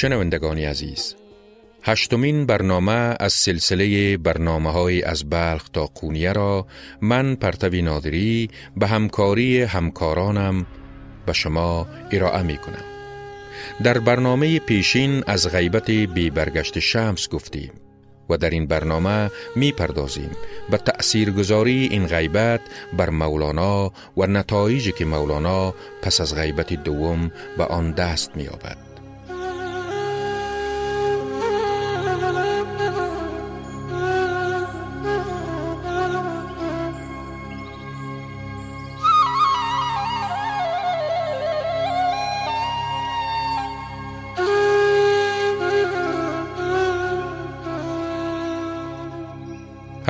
شنوندگانی 0.00 0.64
عزیز 0.64 1.14
هشتمین 1.82 2.46
برنامه 2.46 3.16
از 3.20 3.32
سلسله 3.32 4.16
برنامه 4.16 4.70
های 4.70 5.02
از 5.02 5.30
بلخ 5.30 5.68
تا 5.68 5.86
قونیه 5.86 6.32
را 6.32 6.66
من 7.00 7.34
پرتوی 7.34 7.82
نادری 7.82 8.50
به 8.76 8.86
همکاری 8.86 9.62
همکارانم 9.62 10.66
به 11.26 11.32
شما 11.32 11.86
ارائه 12.12 12.42
می 12.42 12.56
کنم. 12.56 12.84
در 13.82 13.98
برنامه 13.98 14.58
پیشین 14.58 15.24
از 15.26 15.48
غیبت 15.48 15.90
بی 15.90 16.30
برگشت 16.30 16.78
شمس 16.78 17.28
گفتیم 17.28 17.72
و 18.30 18.36
در 18.36 18.50
این 18.50 18.66
برنامه 18.66 19.30
می 19.56 19.72
پردازیم 19.72 20.30
به 20.70 20.76
تأثیرگذاری 20.76 21.88
این 21.90 22.06
غیبت 22.06 22.60
بر 22.96 23.10
مولانا 23.10 23.92
و 24.16 24.26
نتایجی 24.26 24.92
که 24.92 25.04
مولانا 25.04 25.74
پس 26.02 26.20
از 26.20 26.34
غیبت 26.34 26.72
دوم 26.72 27.30
به 27.58 27.64
آن 27.64 27.92
دست 27.92 28.36
می 28.36 28.48
آبد. 28.48 28.89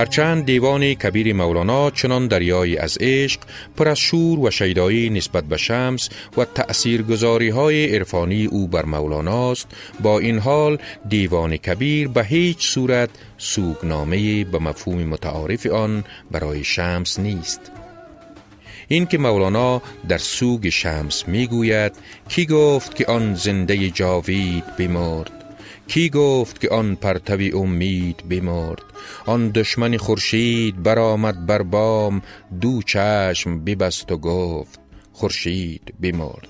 هرچند 0.01 0.47
دیوان 0.47 0.95
کبیر 0.95 1.33
مولانا 1.33 1.91
چنان 1.91 2.27
دریایی 2.27 2.79
از 2.79 2.99
عشق 3.01 3.41
پر 3.77 3.89
از 3.89 3.99
شور 3.99 4.39
و 4.39 4.51
شیدایی 4.51 5.11
نسبت 5.11 5.45
به 5.45 5.57
شمس 5.57 6.09
و 6.37 6.45
تأثیرگذاری 6.45 7.49
های 7.49 7.95
عرفانی 7.97 8.47
او 8.47 8.69
بر 8.69 8.85
مولاناست 8.85 9.67
با 10.03 10.19
این 10.19 10.39
حال 10.39 10.79
دیوان 11.09 11.57
کبیر 11.57 12.09
به 12.09 12.25
هیچ 12.25 12.69
صورت 12.69 13.11
سوگنامه 13.39 14.45
به 14.45 14.59
مفهوم 14.59 15.05
متعارف 15.05 15.67
آن 15.67 16.05
برای 16.31 16.65
شمس 16.65 17.19
نیست. 17.19 17.61
این 18.89 19.07
که 19.07 19.19
مولانا 19.19 19.83
در 20.09 20.19
سوگ 20.19 20.69
شمس 20.69 21.29
می‌گوید 21.29 21.93
کی 22.29 22.47
گفت 22.47 22.97
که 22.97 23.07
آن 23.07 23.35
زنده 23.35 23.91
جاوید 23.91 24.77
بمرد 24.77 25.40
کی 25.91 26.11
گفت 26.11 26.61
که 26.61 26.69
آن 26.69 26.95
پرتوی 26.95 27.51
امید 27.53 28.29
بمرد؟ 28.29 28.83
آن 29.27 29.51
دشمن 29.51 29.97
خورشید 29.97 30.83
برآمد 30.83 31.47
بر 31.47 31.63
بام 31.63 32.23
دو 32.61 32.83
چشم 32.83 33.65
ببست 33.65 34.13
و 34.13 34.17
گفت 34.17 34.81
خورشید 35.13 35.95
بمرد. 36.01 36.49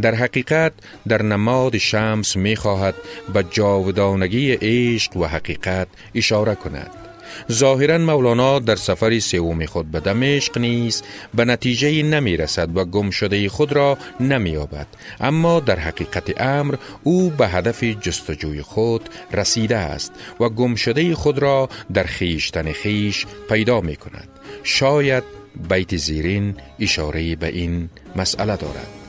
در 0.00 0.14
حقیقت 0.14 0.72
در 1.08 1.22
نماد 1.22 1.78
شمس 1.78 2.36
می 2.36 2.56
خواهد 2.56 2.94
به 3.32 3.44
جاودانگی 3.50 4.52
عشق 4.52 5.16
و 5.16 5.24
حقیقت 5.24 5.88
اشاره 6.14 6.54
کند. 6.54 7.09
ظاهرا 7.52 7.98
مولانا 7.98 8.58
در 8.58 8.76
سفر 8.76 9.18
سوم 9.18 9.66
خود 9.66 9.90
به 9.90 10.00
دمشق 10.00 10.58
نیز 10.58 11.02
به 11.34 11.44
نتیجه 11.44 12.02
نمی 12.02 12.36
رسد 12.36 12.76
و 12.76 12.84
گم 12.84 13.10
شده 13.10 13.48
خود 13.48 13.72
را 13.72 13.98
نمی 14.20 14.56
آبد. 14.56 14.86
اما 15.20 15.60
در 15.60 15.78
حقیقت 15.78 16.40
امر 16.40 16.74
او 17.02 17.30
به 17.30 17.48
هدف 17.48 17.84
جستجوی 17.84 18.62
خود 18.62 19.08
رسیده 19.32 19.76
است 19.76 20.12
و 20.40 20.48
گم 20.48 20.74
شده 20.74 21.14
خود 21.14 21.38
را 21.38 21.68
در 21.94 22.04
خیشتن 22.04 22.72
خیش 22.72 23.26
پیدا 23.48 23.80
می 23.80 23.96
کند 23.96 24.28
شاید 24.62 25.24
بیت 25.68 25.96
زیرین 25.96 26.54
اشاره 26.80 27.36
به 27.36 27.46
این 27.46 27.88
مسئله 28.16 28.56
دارد 28.56 28.99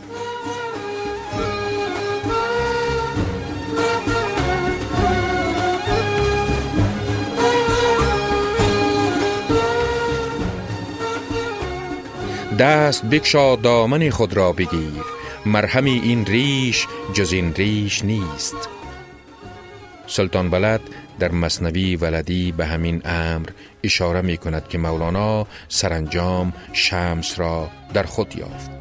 دست 12.62 13.06
بکشا 13.06 13.56
دامن 13.56 14.10
خود 14.10 14.34
را 14.34 14.52
بگیر. 14.52 15.04
مرهمی 15.46 16.02
این 16.04 16.26
ریش 16.26 16.88
جز 17.14 17.34
این 17.34 17.54
ریش 17.56 18.06
نیست. 18.06 18.56
سلطان 20.08 20.50
بلد 20.50 20.82
در 21.20 21.32
مصنوی 21.32 21.96
ولدی 21.96 22.52
به 22.52 22.66
همین 22.66 23.02
امر 23.06 23.50
اشاره 23.84 24.22
می 24.22 24.38
کند 24.38 24.68
که 24.68 24.78
مولانا 24.78 25.48
سرانجام 25.68 26.54
شمس 26.74 27.40
را 27.40 27.70
در 27.94 28.04
خود 28.04 28.36
یافت. 28.36 28.72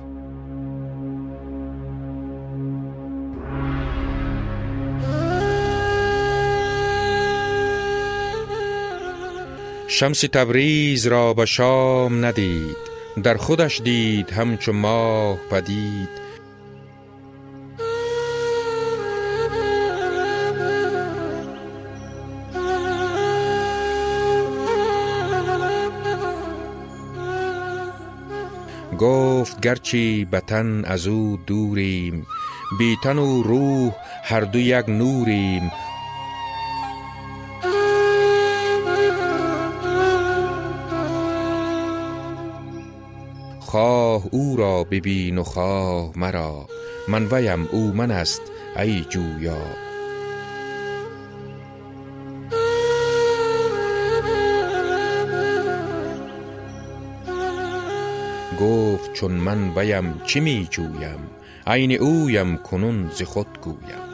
شمس 9.89 10.21
تبریز 10.21 11.07
را 11.07 11.35
به 11.35 11.47
شام 11.47 12.25
ندید. 12.25 12.90
در 13.23 13.37
خودش 13.37 13.81
دید 13.81 14.31
همچو 14.31 14.73
ماه 14.73 15.39
پدید. 15.51 16.09
گفت 28.99 29.61
گرچی 29.61 30.25
بتن 30.25 30.85
از 30.85 31.07
او 31.07 31.39
دوریم 31.47 32.27
بیتن 32.79 33.19
و 33.19 33.43
روح 33.43 33.93
هر 34.25 34.41
دو 34.41 34.59
یک 34.59 34.89
نوریم. 34.89 35.73
خواه 44.11 44.29
او 44.33 44.57
را 44.57 44.85
ببین 44.85 45.39
و 45.39 45.43
خواه 45.43 46.13
مرا. 46.17 46.67
من 47.09 47.27
ویم 47.27 47.69
او 47.73 47.93
من 47.93 48.11
است 48.11 48.43
ای 48.77 49.01
جویا. 49.09 49.57
گفت 58.61 59.13
چون 59.13 59.33
من 59.33 59.73
ویم 59.77 60.21
چی 60.27 60.41
می 60.41 60.69
جویم؟ 60.71 61.31
عین 61.67 61.93
اویم 61.93 62.57
کنون 62.57 63.11
ز 63.15 63.23
خود 63.23 63.61
گویم. 63.61 64.10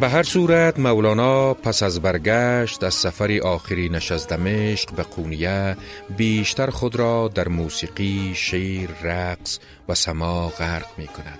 به 0.00 0.08
هر 0.08 0.22
صورت 0.22 0.78
مولانا 0.78 1.54
پس 1.54 1.82
از 1.82 2.00
برگشت 2.00 2.84
از 2.84 2.94
سفری 2.94 3.40
آخری 3.40 3.90
از 4.10 4.28
دمشق 4.28 4.92
به 4.92 5.02
قونیه 5.02 5.76
بیشتر 6.16 6.70
خود 6.70 6.96
را 6.96 7.28
در 7.28 7.48
موسیقی، 7.48 8.32
شعر، 8.34 8.90
رقص 9.02 9.58
و 9.88 9.94
سما 9.94 10.48
غرق 10.48 10.86
می 10.98 11.06
کند 11.06 11.38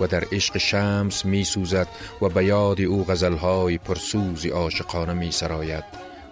و 0.00 0.06
در 0.06 0.24
عشق 0.32 0.58
شمس 0.58 1.24
می 1.24 1.44
سوزد 1.44 1.88
و 2.22 2.28
به 2.28 2.44
یاد 2.44 2.80
او 2.80 3.04
غزلهای 3.04 3.78
پرسوزی 3.78 4.48
عاشقانه 4.48 5.12
می 5.12 5.32
سراید 5.32 5.84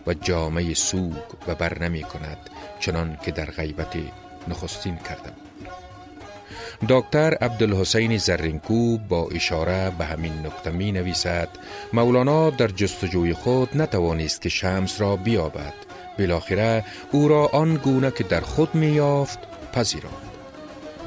و 0.07 0.15
جامعه 0.15 0.75
سوگ 0.75 1.23
و 1.49 1.55
بر 1.55 1.79
نمی 1.79 2.03
کند 2.03 2.51
چنان 2.81 3.19
که 3.25 3.31
در 3.31 3.51
غیبت 3.51 3.97
نخستین 4.49 4.97
کرده 4.97 5.31
بود 5.31 5.52
دکتر 6.89 7.35
عبدالحسین 7.35 8.19
زرینکو 8.19 8.99
با 8.99 9.29
اشاره 9.35 9.93
به 9.99 10.05
همین 10.05 10.33
نکته 10.47 10.71
می 10.71 10.93
نویسد 10.93 11.49
مولانا 11.93 12.51
در 12.51 12.69
جستجوی 12.69 13.35
خود 13.35 13.69
نتوانست 13.75 14.43
که 14.43 14.49
شمس 14.49 15.01
را 15.01 15.17
بیابد. 15.17 15.75
بالاخره 16.19 16.85
او 17.13 17.29
را 17.29 17.47
آن 17.47 17.75
گونه 17.75 18.11
که 18.11 18.25
در 18.25 18.41
خود 18.41 18.75
می 18.75 18.87
یافت 18.87 19.39
پذیرفت. 19.73 20.33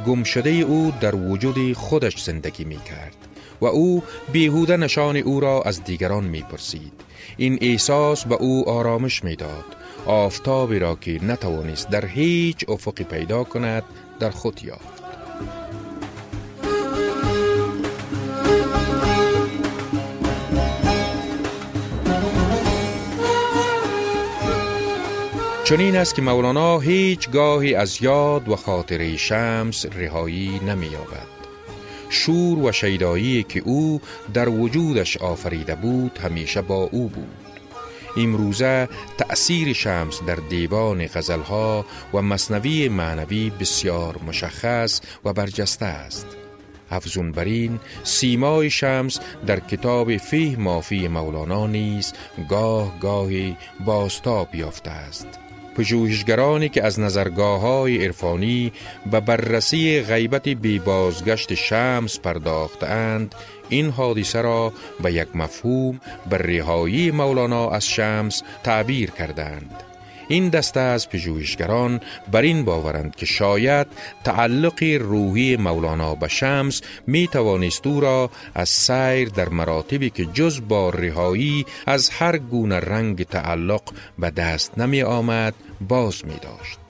گم 0.06 0.24
شده 0.24 0.50
او 0.50 0.94
در 1.02 1.16
وجود 1.16 1.74
خودش 1.74 2.24
زندگی 2.24 2.64
می 2.64 2.80
کرد 2.80 3.16
و 3.62 3.66
او 3.66 4.04
بیهوده 4.32 4.78
نشان 4.78 5.18
او 5.18 5.40
را 5.40 5.62
از 5.62 5.84
دیگران 5.84 6.24
می 6.24 6.42
پرسید. 6.42 6.94
این 7.38 7.58
احساس 7.62 8.26
به 8.26 8.36
او 8.36 8.70
آرامش 8.70 9.24
می 9.24 9.36
داد 9.36 9.66
آفتابی 10.06 10.80
را 10.80 10.96
که 10.96 11.20
نتوانست 11.24 11.90
در 11.90 12.06
هیچ 12.06 12.70
افقی 12.70 13.04
پیدا 13.04 13.44
کند 13.44 13.84
در 14.20 14.30
خود 14.30 14.64
یافت. 14.64 14.95
چنین 25.66 25.96
است 25.96 26.16
که 26.16 26.22
مولانا 26.22 26.80
هیچ 26.80 27.30
گاهی 27.30 27.76
از 27.76 28.02
یاد 28.02 28.50
و 28.50 28.56
خاطره 28.56 29.18
شمس 29.18 29.86
رهایی 29.86 30.60
نمی 30.68 30.86
یابد. 30.86 31.28
شور 32.10 32.60
و 32.60 32.72
شیدایی 32.72 33.44
که 33.44 33.60
او 33.60 34.02
در 34.34 34.50
وجودش 34.50 35.18
آفریده 35.18 35.76
بود 35.76 36.18
همیشه 36.18 36.62
با 36.62 36.90
او 36.92 37.08
بود. 37.08 37.45
امروزه 38.18 38.90
تأثیر 39.18 39.74
شمس 39.74 40.22
در 40.28 40.36
دیوان 40.36 41.06
غزلها 41.06 41.86
و 42.14 42.22
مصنوی 42.22 42.90
معنوی 42.90 43.50
بسیار 43.50 44.20
مشخص 44.28 45.02
و 45.26 45.34
برجسته 45.34 45.86
است. 45.86 46.28
افزون 46.92 47.32
برین 47.32 47.80
سیمای 48.04 48.70
شمس 48.70 49.20
در 49.48 49.60
کتاب 49.60 50.18
فیه 50.18 50.60
مافی 50.60 51.08
مولانا 51.08 51.68
نیز 51.68 52.14
گاه 52.50 53.00
گاهی 53.00 53.58
باستاب 53.86 54.56
یافته 54.56 54.92
است. 54.92 55.28
پژوهشگرانی 55.76 56.70
که 56.70 56.86
از 56.86 57.00
نظرگاه 57.00 57.60
های 57.60 58.06
عرفانی 58.06 58.72
به 59.12 59.20
بررسی 59.20 60.02
غیبت 60.02 60.50
بی 60.50 60.80
بازگشت 60.80 61.54
شمس 61.54 62.20
پرداختند 62.20 63.36
این 63.70 63.90
حادثه 63.90 64.42
را 64.42 64.74
به 65.04 65.14
یک 65.14 65.28
مفهوم 65.36 66.00
بر 66.30 66.38
رهایی 66.38 67.12
مولانا 67.12 67.70
از 67.70 67.88
شمس 67.88 68.44
تعبیر 68.64 69.12
کردند 69.12 69.84
این 70.28 70.50
دسته 70.50 70.80
از 70.80 71.10
پژوهشگران 71.10 72.02
بر 72.32 72.42
این 72.42 72.66
باورند 72.66 73.16
که 73.16 73.26
شاید 73.26 73.88
تعلق 74.24 74.84
روحی 74.84 75.58
مولانا 75.58 76.16
به 76.16 76.28
شمس 76.28 76.82
می 77.08 77.28
توانست 77.28 77.88
او 77.88 78.00
را 78.00 78.30
از 78.56 78.70
سیر 78.70 79.30
در 79.30 79.50
مراتبی 79.50 80.10
که 80.10 80.26
جز 80.26 80.62
با 80.68 80.90
رهایی 80.90 81.66
از 81.86 82.10
هر 82.10 82.38
گونه 82.38 82.80
رنگ 82.80 83.24
تعلق 83.24 83.82
به 84.20 84.30
دست 84.30 84.78
نمی 84.78 85.04
آمد 85.04 85.54
باز 85.82 86.26
می 86.26 86.36
داشت. 86.42 86.85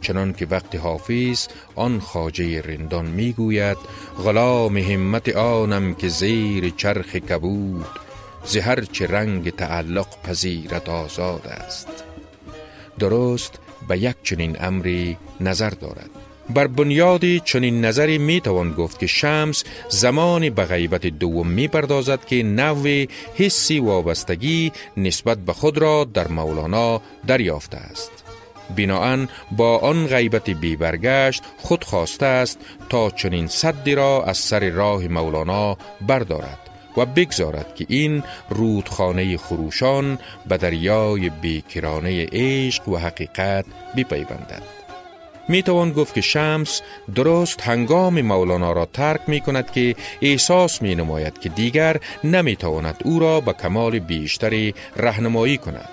چنان 0.00 0.32
که 0.32 0.46
وقت 0.50 0.76
حافظ 0.76 1.46
آن 1.74 2.00
خاجه 2.00 2.62
رندان 2.62 3.06
می 3.06 3.32
گوید 3.32 3.76
غلام 4.24 4.76
همت 4.76 5.36
آنم 5.36 5.94
که 5.94 6.08
زیر 6.08 6.70
چرخ 6.70 7.16
کبود 7.16 7.86
زهر 8.44 8.80
چه 8.80 9.06
رنگ 9.06 9.50
تعلق 9.50 10.06
پذیرت 10.22 10.88
آزاد 10.88 11.46
است. 11.46 11.88
درست 12.98 13.58
به 13.88 13.98
یک 13.98 14.16
چنین 14.22 14.56
امری 14.60 15.16
نظر 15.40 15.70
دارد. 15.70 16.10
بر 16.54 16.66
بنیاد 16.66 17.36
چنین 17.36 17.84
نظری 17.84 18.18
می 18.18 18.40
توان 18.40 18.72
گفت 18.72 18.98
که 18.98 19.06
شمس 19.06 19.64
زمان 19.88 20.50
به 20.50 20.64
غیبت 20.64 21.06
دوم 21.06 21.46
می 21.48 21.68
پردازد 21.68 22.24
که 22.24 22.42
نوع 22.42 23.06
حسی 23.34 23.80
وابستگی 23.80 24.72
نسبت 24.96 25.38
به 25.38 25.52
خود 25.52 25.78
را 25.78 26.04
در 26.04 26.28
مولانا 26.28 27.02
دریافته 27.26 27.76
است. 27.76 28.17
بناهن 28.76 29.28
با 29.50 29.78
آن 29.78 30.06
غیبت 30.06 30.50
بی 30.50 30.76
برگشت 30.76 31.42
خود 31.58 31.84
خواسته 31.84 32.26
است 32.26 32.58
تا 32.88 33.10
چنین 33.10 33.46
صدی 33.46 33.94
را 33.94 34.24
از 34.24 34.38
سر 34.38 34.70
راه 34.70 35.08
مولانا 35.08 35.76
بردارد 36.06 36.58
و 36.96 37.06
بگذارد 37.06 37.74
که 37.74 37.86
این 37.88 38.22
رودخانه 38.48 39.36
خروشان 39.36 40.18
به 40.48 40.56
دریای 40.56 41.30
بیکرانه 41.30 42.26
عشق 42.32 42.88
و 42.88 42.96
حقیقت 42.96 43.64
بپیوندد. 43.96 44.62
می 45.48 45.62
توان 45.62 45.92
گفت 45.92 46.14
که 46.14 46.20
شمس 46.20 46.82
درست 47.14 47.60
هنگام 47.60 48.20
مولانا 48.22 48.72
را 48.72 48.84
ترک 48.84 49.20
می 49.26 49.40
کند 49.40 49.70
که 49.70 49.94
احساس 50.22 50.82
می 50.82 50.94
نماید 50.94 51.38
که 51.38 51.48
دیگر 51.48 51.96
نمی 52.24 52.56
تواند 52.56 52.96
او 53.04 53.18
را 53.18 53.40
به 53.40 53.52
کمال 53.52 53.98
بیشتری 53.98 54.74
رهنمایی 54.96 55.58
کند. 55.58 55.88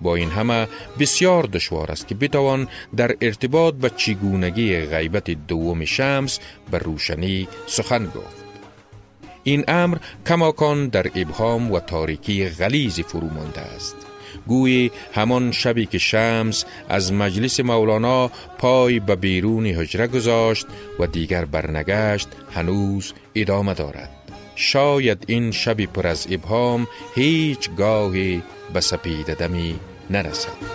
با 0.00 0.14
این 0.14 0.30
همه 0.30 0.68
بسیار 0.98 1.42
دشوار 1.42 1.92
است 1.92 2.08
که 2.08 2.14
بتوان 2.14 2.68
در 2.96 3.16
ارتباط 3.20 3.74
به 3.74 3.90
چگونگی 3.90 4.80
غیبت 4.80 5.30
دوم 5.30 5.84
شمس 5.84 6.38
به 6.70 6.78
روشنی 6.78 7.48
سخن 7.66 8.04
گفت. 8.04 8.44
این 9.44 9.64
امر 9.68 9.98
کماکان 10.26 10.88
در 10.88 11.06
ابهام 11.14 11.72
و 11.72 11.80
تاریکی 11.80 12.48
غلیزی 12.48 13.02
فرو 13.02 13.30
مانده 13.30 13.60
است 13.60 13.96
گویی 14.46 14.90
همان 15.12 15.52
شبی 15.52 15.86
که 15.86 15.98
شمس 15.98 16.64
از 16.88 17.12
مجلس 17.12 17.60
مولانا 17.60 18.30
پای 18.58 19.00
به 19.00 19.16
بیرون 19.16 19.66
حجره 19.66 20.06
گذاشت 20.06 20.66
و 20.98 21.06
دیگر 21.06 21.44
برنگشت 21.44 22.28
هنوز 22.54 23.12
ادامه 23.34 23.74
دارد 23.74 24.10
شاید 24.54 25.24
این 25.26 25.50
شبی 25.50 25.86
پر 25.86 26.06
از 26.06 26.26
ابهام 26.30 26.88
هیچ 27.14 27.70
گاهی 27.76 28.42
به 28.74 28.80
سپیده 28.80 29.34
دمی 29.34 29.80
نرسد. 30.10 30.68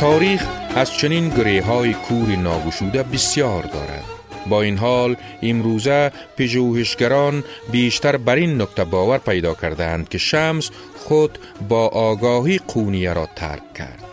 تاریخ 0.00 0.63
از 0.76 0.92
چنین 0.92 1.28
گریه 1.28 1.62
های 1.62 1.94
کور 1.94 2.36
ناگشوده 2.36 3.02
بسیار 3.02 3.62
دارد. 3.62 4.04
با 4.46 4.62
این 4.62 4.78
حال 4.78 5.16
امروزه 5.42 6.12
پژوهشگران 6.36 7.44
بیشتر 7.72 8.16
بر 8.16 8.34
این 8.34 8.62
نکته 8.62 8.84
باور 8.84 9.18
پیدا 9.18 9.54
کردند 9.54 10.08
که 10.08 10.18
شمس 10.18 10.70
خود 10.96 11.38
با 11.68 11.88
آگاهی 11.88 12.58
قونیه 12.58 13.12
را 13.12 13.28
ترک 13.36 13.74
کرد. 13.74 14.04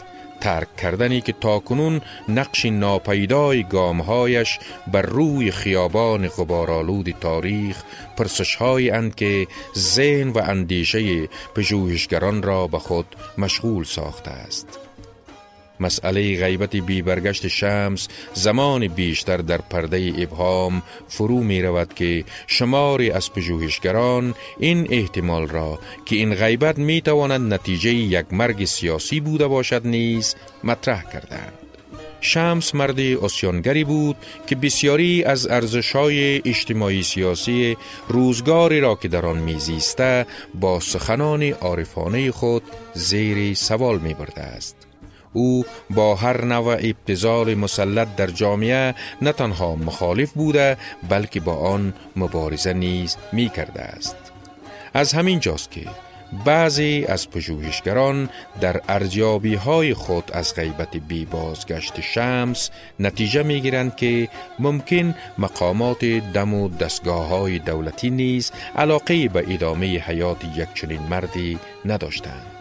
ترک 0.42 0.76
کردنی 0.76 1.22
که 1.22 1.34
تاکنون 1.42 2.02
نقش 2.30 2.66
ناپیدای 2.66 3.64
گامهایش 3.64 4.60
بر 4.88 5.02
روی 5.02 5.52
خیابان 5.52 6.28
غبارالود 6.28 7.16
تاریخ 7.22 7.84
پرسش 8.18 8.62
اند 8.62 9.16
که 9.16 9.48
ذهن 9.78 10.30
و 10.30 10.38
اندیشه 10.38 11.28
پژوهشگران 11.56 12.44
را 12.44 12.68
به 12.68 12.80
خود 12.80 13.06
مشغول 13.38 13.84
ساخته 13.84 14.32
است. 14.32 14.91
مسئله 15.82 16.40
غیبت 16.40 16.76
بی 16.76 17.02
برگشت 17.02 17.48
شمس 17.48 18.08
زمان 18.34 18.88
بیشتر 18.88 19.38
در 19.38 19.58
پرده 19.58 20.14
ابهام 20.18 20.82
فرو 21.08 21.44
می 21.44 21.62
رود 21.62 21.94
که 21.94 22.24
شماری 22.48 23.12
از 23.12 23.34
پژوهشگران 23.34 24.34
این 24.60 24.88
احتمال 24.90 25.48
را 25.48 25.80
که 26.06 26.16
این 26.16 26.36
غیبت 26.36 26.78
می 26.78 27.02
تواند 27.02 27.54
نتیجه 27.54 27.94
یک 27.94 28.26
مرگ 28.32 28.66
سیاسی 28.66 29.20
بوده 29.20 29.48
باشد 29.48 29.88
نیز 29.88 30.36
مطرح 30.64 31.04
کردند. 31.04 31.54
شمس 32.22 32.76
مرد 32.76 33.00
اسیانگری 33.00 33.84
بود 33.84 34.16
که 34.48 34.56
بسیاری 34.56 35.24
از 35.24 35.48
ارزشهای 35.48 36.42
اجتماعی 36.46 37.04
سیاسی 37.04 37.78
روزگاری 38.08 38.80
را 38.80 38.96
که 38.96 39.08
در 39.08 39.26
آن 39.26 39.38
میزیسته 39.38 40.26
با 40.60 40.80
سخنان 40.80 41.44
عارفانه 41.44 42.32
خود 42.32 42.64
زیر 42.94 43.54
سوال 43.54 44.00
می 44.00 44.14
برده 44.14 44.42
است. 44.42 44.81
او 45.34 45.66
با 45.90 46.16
هر 46.16 46.46
نوع 46.46 46.74
ابتزال 46.74 47.56
مسلط 47.56 48.08
در 48.16 48.28
جامعه 48.28 48.96
نه 49.22 49.32
تنها 49.32 49.76
مخالف 49.76 50.32
بوده 50.32 50.78
بلکه 51.10 51.40
با 51.40 51.56
آن 51.56 51.94
مبارزه 52.16 52.74
نیز 52.74 53.18
می 53.32 53.50
کرده 53.50 53.82
است 53.82 54.16
از 54.94 55.14
همین 55.14 55.40
جاست 55.40 55.72
که 55.72 55.88
بعضی 56.46 57.06
از 57.10 57.30
پژوهشگران 57.30 58.30
در 58.62 58.82
ارزیابی 58.90 59.56
های 59.56 59.94
خود 59.94 60.32
از 60.34 60.56
غیبت 60.56 60.98
بی 60.98 61.26
بازگشت 61.26 62.02
شمس 62.02 62.70
نتیجه 63.00 63.44
می 63.44 63.62
گیرند 63.62 63.96
که 63.96 64.28
ممکن 64.60 65.16
مقامات 65.38 66.06
دم 66.06 66.54
و 66.54 66.70
دستگاه 66.70 67.28
های 67.28 67.60
دولتی 67.60 68.10
نیز 68.10 68.52
علاقه 68.76 69.28
به 69.28 69.54
ادامه 69.54 69.86
حیات 70.00 70.44
یک 70.58 70.74
چنین 70.74 71.02
مردی 71.02 71.60
نداشتند. 71.86 72.61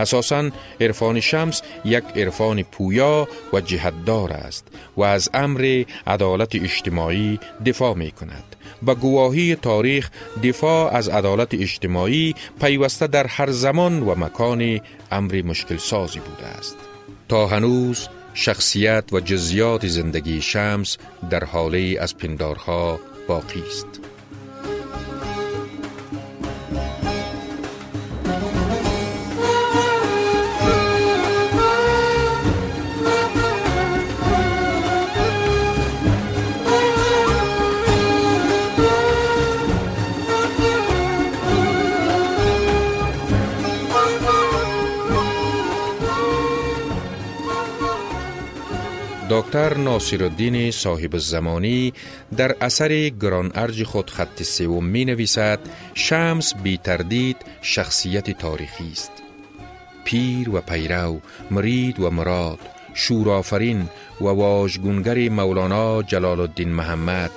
اساسا 0.00 0.50
عرفان 0.80 1.20
شمس 1.20 1.62
یک 1.84 2.04
عرفان 2.16 2.62
پویا 2.62 3.28
و 3.52 3.60
جهتدار 3.60 4.32
است 4.32 4.66
و 4.96 5.02
از 5.02 5.30
امر 5.34 5.84
عدالت 6.06 6.54
اجتماعی 6.54 7.38
دفاع 7.66 7.94
می 7.94 8.10
کند 8.10 8.56
با 8.82 8.94
گواهی 8.94 9.54
تاریخ 9.54 10.10
دفاع 10.42 10.94
از 10.94 11.08
عدالت 11.08 11.54
اجتماعی 11.54 12.34
پیوسته 12.60 13.06
در 13.06 13.26
هر 13.26 13.50
زمان 13.50 14.02
و 14.02 14.14
مکان 14.14 14.80
امر 15.10 15.42
مشکل 15.42 15.76
سازی 15.76 16.18
بوده 16.18 16.46
است. 16.46 16.76
تا 17.28 17.46
هنوز 17.46 18.08
شخصیت 18.34 19.04
و 19.12 19.20
جزیات 19.20 19.86
زندگی 19.86 20.42
شمس 20.42 20.96
در 21.30 21.44
حاله 21.44 21.96
از 22.00 22.16
پندارها 22.16 23.00
باقی 23.28 23.62
است. 23.68 23.99
دکتر 49.30 49.76
ناصر 49.76 50.24
الدین 50.24 50.70
صاحب 50.70 51.14
الزمانی 51.14 51.92
در 52.36 52.56
اثر 52.60 53.08
گران 53.08 53.52
ارج 53.54 53.82
خود 53.82 54.10
خط 54.10 54.42
سوم 54.42 54.84
می 54.84 55.04
نویسد 55.04 55.58
شمس 55.94 56.54
بی 56.54 56.78
تردید 56.78 57.36
شخصیت 57.62 58.30
تاریخی 58.30 58.92
است. 58.92 59.12
پیر 60.04 60.50
و 60.50 60.60
پیرو 60.60 61.20
مرید 61.50 62.00
و 62.00 62.10
مراد 62.10 62.58
شورافرین 62.94 63.88
و 64.20 64.24
واژگونگر 64.24 65.28
مولانا 65.28 66.02
جلال 66.02 66.40
الدین 66.40 66.68
محمد. 66.68 67.32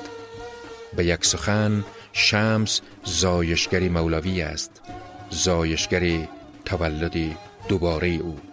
به 0.96 1.06
یک 1.06 1.26
سخن 1.26 1.84
شمس 2.14 2.82
زایشگر 3.04 3.90
مولوی 3.90 4.42
است. 4.42 4.82
زایشگر 5.30 6.28
تولد 6.66 7.38
دوباره 7.68 8.08
او. 8.08 8.53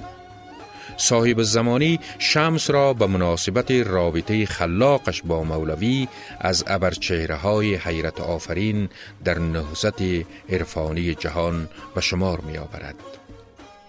صاحب 0.97 1.43
زمانی 1.43 2.01
شمس 2.19 2.71
را 2.71 2.93
به 2.93 3.07
مناسبت 3.07 3.71
رابطه 3.71 4.47
خلاقش 4.47 5.23
با 5.23 5.45
مولوی 5.45 6.09
از 6.41 6.65
ابرچهره 6.67 7.35
های 7.35 7.75
حیرت 7.75 8.21
آفرین 8.21 8.89
در 9.25 9.39
نهضت 9.39 10.03
عرفانی 10.49 11.15
جهان 11.15 11.69
به 11.95 12.01
شمار 12.01 12.41
می 12.41 12.59
آورد. 12.59 12.95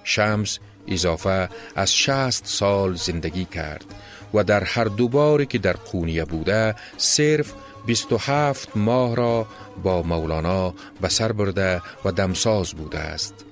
شمس 0.03 0.59
اضافه 0.87 1.49
از 1.75 1.95
شست 1.95 2.45
سال 2.45 2.95
زندگی 2.95 3.45
کرد 3.45 3.85
و 4.33 4.43
در 4.43 4.63
هر 4.63 4.83
دوباری 4.83 5.45
که 5.45 5.57
در 5.57 5.73
قونیه 5.73 6.25
بوده 6.25 6.75
صرف 6.97 7.53
27 7.85 8.69
ماه 8.77 9.15
را 9.15 9.47
با 9.83 10.01
مولانا 10.03 10.73
به 11.01 11.09
سر 11.09 11.31
برده 11.31 11.81
و 12.05 12.11
دمساز 12.11 12.73
بوده 12.73 12.99
است 12.99 13.45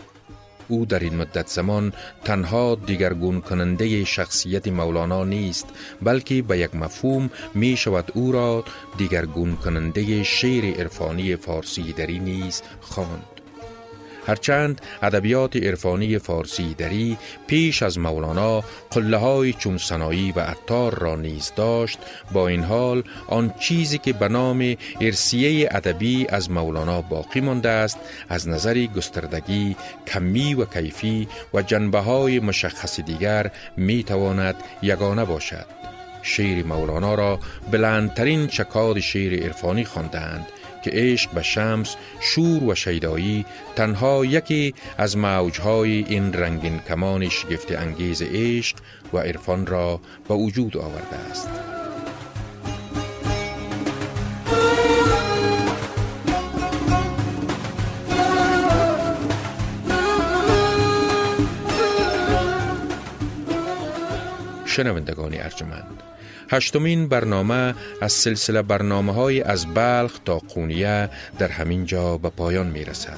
او 0.69 0.85
در 0.85 0.99
این 0.99 1.15
مدت 1.15 1.47
زمان 1.47 1.93
تنها 2.23 2.75
دیگرگون 2.85 3.41
کننده 3.41 4.05
شخصیت 4.05 4.67
مولانا 4.67 5.23
نیست 5.23 5.67
بلکه 6.01 6.41
به 6.41 6.59
یک 6.59 6.75
مفهوم 6.75 7.29
می 7.53 7.77
شود 7.77 8.11
او 8.13 8.31
را 8.31 8.63
دیگرگون 8.97 9.55
کننده 9.55 10.23
شعر 10.23 10.79
عرفانی 10.79 11.35
فارسی 11.35 11.93
دری 11.93 12.19
نیز 12.19 12.61
خواند. 12.81 13.38
هرچند 14.29 14.81
ادبیات 15.01 15.55
عرفانی 15.55 16.17
فارسی 16.17 16.73
دری 16.73 17.17
پیش 17.47 17.83
از 17.83 17.99
مولانا 17.99 18.63
قله 18.91 19.17
های 19.17 19.53
چون 19.53 19.77
سنایی 19.77 20.31
و 20.31 20.39
عطار 20.39 20.99
را 20.99 21.15
نیز 21.15 21.51
داشت 21.55 21.99
با 22.31 22.47
این 22.47 22.63
حال 22.63 23.03
آن 23.27 23.53
چیزی 23.59 23.97
که 23.97 24.13
به 24.13 24.27
نام 24.27 24.75
ارسیه 25.01 25.69
ادبی 25.71 26.27
از 26.29 26.51
مولانا 26.51 27.01
باقی 27.01 27.41
مانده 27.41 27.69
است 27.69 27.99
از 28.29 28.47
نظر 28.47 28.85
گستردگی 28.85 29.75
کمی 30.07 30.53
و 30.53 30.65
کیفی 30.65 31.27
و 31.53 31.61
جنبه 31.61 31.99
های 31.99 32.39
مشخص 32.39 32.99
دیگر 32.99 33.51
می 33.77 34.03
تواند 34.03 34.55
یگانه 34.81 35.25
باشد. 35.25 35.65
شعر 36.21 36.65
مولانا 36.65 37.15
را 37.15 37.39
بلندترین 37.71 38.47
چکاد 38.47 38.99
شعر 38.99 39.43
عرفانی 39.43 39.85
خواندند 39.85 40.45
که 40.83 40.91
عشق 40.93 41.31
به 41.31 41.41
شمس 41.41 41.95
شور 42.21 42.63
و 42.63 42.75
شیدایی 42.75 43.45
تنها 43.75 44.25
یکی 44.25 44.73
از 44.97 45.17
موجهای 45.17 46.05
این 46.07 46.33
رنگین 46.33 46.79
کمان 46.79 47.29
شگفت 47.29 47.71
انگیز 47.71 48.21
عشق 48.21 48.77
و 49.13 49.17
عرفان 49.17 49.65
را 49.65 50.01
به 50.27 50.35
وجود 50.35 50.77
آورده 50.77 51.15
است. 51.31 51.49
شنوندگان 64.65 65.33
ارجمند 65.33 66.03
هشتمین 66.49 67.07
برنامه 67.07 67.75
از 68.01 68.11
سلسله 68.11 68.61
برنامه 68.61 69.13
های 69.13 69.41
از 69.41 69.65
بلخ 69.65 70.19
تا 70.25 70.37
قونیه 70.37 71.09
در 71.39 71.47
همین 71.47 71.85
جا 71.85 72.17
به 72.17 72.29
پایان 72.29 72.67
می 72.67 72.85
رسد. 72.85 73.17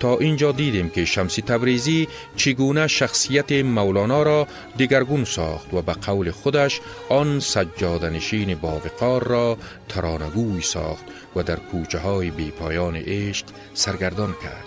تا 0.00 0.16
اینجا 0.16 0.52
دیدیم 0.52 0.90
که 0.90 1.04
شمسی 1.04 1.42
تبریزی 1.42 2.08
چگونه 2.36 2.86
شخصیت 2.86 3.52
مولانا 3.52 4.22
را 4.22 4.46
دیگرگون 4.76 5.24
ساخت 5.24 5.74
و 5.74 5.82
به 5.82 5.92
قول 5.92 6.30
خودش 6.30 6.80
آن 7.08 7.40
سجادنشین 7.40 8.54
باوقار 8.54 9.24
را 9.24 9.58
ترانگوی 9.88 10.62
ساخت 10.62 11.04
و 11.36 11.42
در 11.42 11.56
کوچه 11.56 11.98
های 11.98 12.30
بی 12.30 12.50
پایان 12.50 12.96
عشق 12.96 13.46
سرگردان 13.74 14.34
کرد. 14.42 14.64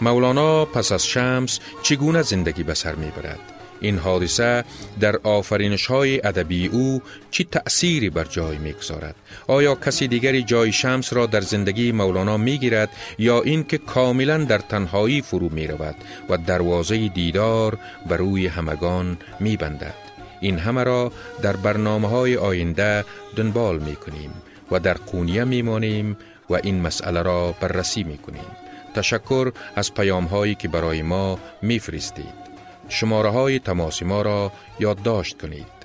مولانا 0.00 0.64
پس 0.64 0.92
از 0.92 1.06
شمس 1.06 1.60
چگونه 1.82 2.22
زندگی 2.22 2.62
به 2.62 2.74
سر 2.74 2.94
می 2.94 3.10
برد؟ 3.10 3.55
این 3.80 3.98
حادثه 3.98 4.64
در 5.00 5.16
آفرینش 5.16 5.86
های 5.86 6.26
ادبی 6.26 6.66
او 6.66 7.02
چی 7.30 7.44
تأثیری 7.44 8.10
بر 8.10 8.24
جای 8.24 8.58
می‌گذارد 8.58 9.14
آیا 9.46 9.74
کسی 9.74 10.08
دیگری 10.08 10.42
جای 10.42 10.72
شمس 10.72 11.12
را 11.12 11.26
در 11.26 11.40
زندگی 11.40 11.92
مولانا 11.92 12.36
می‌گیرد 12.36 12.88
یا 13.18 13.42
اینکه 13.42 13.78
کاملا 13.78 14.38
در 14.38 14.58
تنهایی 14.58 15.22
فرو 15.22 15.48
می 15.48 15.66
رود 15.66 15.94
و 16.28 16.36
دروازه 16.36 17.08
دیدار 17.08 17.78
بر 18.08 18.16
روی 18.16 18.46
همگان 18.46 19.18
می 19.40 19.56
بندد. 19.56 19.94
این 20.40 20.58
همه 20.58 20.84
را 20.84 21.12
در 21.42 21.56
برنامه 21.56 22.08
های 22.08 22.36
آینده 22.36 23.04
دنبال 23.36 23.78
می 23.78 23.96
کنیم 23.96 24.30
و 24.70 24.80
در 24.80 24.94
قونیه 24.94 25.44
می 25.44 25.62
مانیم 25.62 26.16
و 26.50 26.54
این 26.54 26.80
مسئله 26.80 27.22
را 27.22 27.54
بررسی 27.60 28.04
می 28.04 28.18
کنیم 28.18 28.46
تشکر 28.94 29.52
از 29.76 29.94
پیام 29.94 30.24
هایی 30.24 30.54
که 30.54 30.68
برای 30.68 31.02
ما 31.02 31.38
می 31.62 31.78
فرستید. 31.78 32.55
شماره 32.88 33.30
های 33.30 33.58
تماسی 33.58 34.04
ما 34.04 34.22
را 34.22 34.52
یادداشت 34.80 35.40
کنید. 35.40 35.76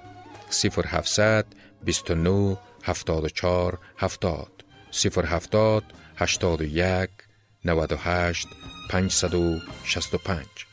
0700 0.50 1.46
29 1.86 2.58
74 2.84 3.79
70 3.98 4.63
070 4.91 5.84
81 6.15 7.10
98 7.65 8.48
565 8.89 10.71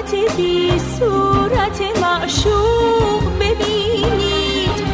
صورت 0.00 0.36
بی 0.36 0.72
صورت 0.78 1.80
معشوق 2.02 3.22
ببینید. 3.40 4.84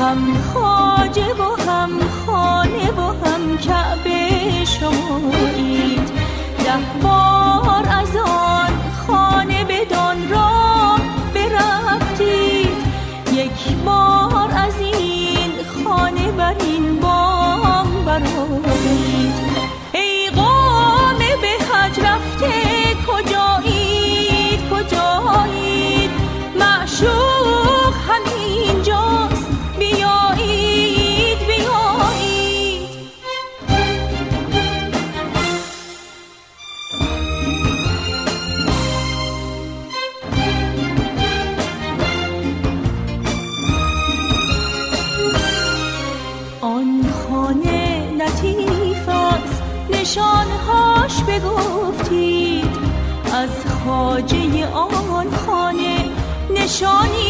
هم 0.00 0.36
خاجه 0.54 1.34
و 1.34 1.70
هم 1.70 1.90
خانه 2.26 2.90
و 2.90 3.00
هم 3.00 3.58
کعبه 3.58 4.64
شمایید. 4.64 6.08
ده 6.64 6.78
johnny 56.80 57.23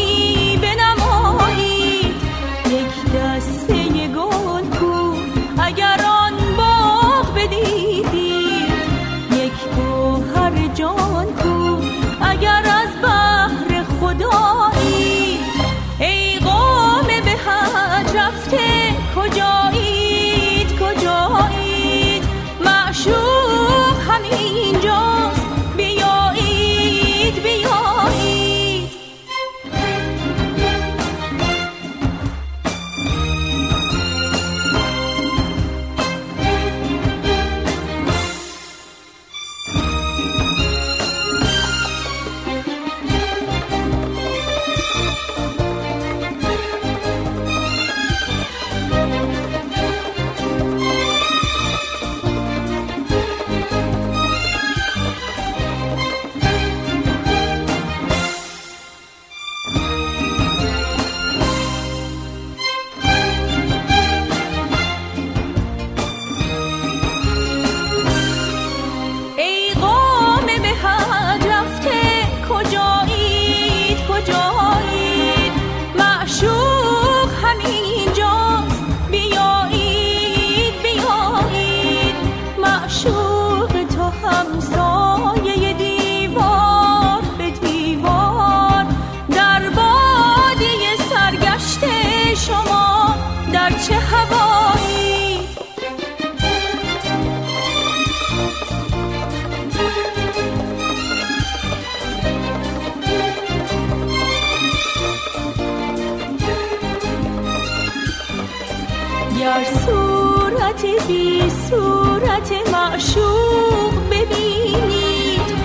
معشوق 112.95 113.93
ببینید. 114.11 115.57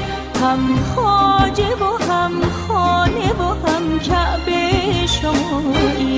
هم 0.42 0.78
خاجه 0.96 1.74
و 1.74 2.12
هم 2.12 2.32
خانه 2.50 3.32
و 3.32 3.42
هم 3.66 3.98
کعبه 3.98 5.06
شمایی. 5.06 6.09